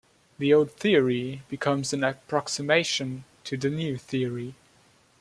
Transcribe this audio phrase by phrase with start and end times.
[0.39, 4.55] The old theory becomes an approximation to the new theory.